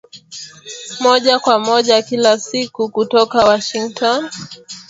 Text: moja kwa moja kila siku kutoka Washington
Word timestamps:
moja 0.99 1.39
kwa 1.39 1.59
moja 1.59 2.01
kila 2.01 2.39
siku 2.39 2.89
kutoka 2.89 3.45
Washington 3.45 4.29